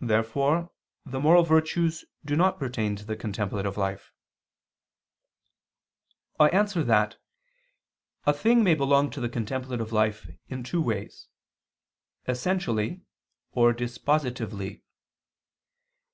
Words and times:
Therefore 0.00 0.70
the 1.04 1.20
moral 1.20 1.42
virtues 1.42 2.06
do 2.24 2.36
not 2.36 2.58
pertain 2.58 2.96
to 2.96 3.04
the 3.04 3.16
contemplative 3.16 3.76
life. 3.76 4.10
I 6.40 6.48
answer 6.48 6.82
that, 6.84 7.18
A 8.24 8.32
thing 8.32 8.64
may 8.64 8.74
belong 8.74 9.10
to 9.10 9.20
the 9.20 9.28
contemplative 9.28 9.92
life 9.92 10.26
in 10.48 10.62
two 10.62 10.80
ways, 10.80 11.28
essentially 12.26 13.02
or 13.50 13.74
dispositively. 13.74 14.84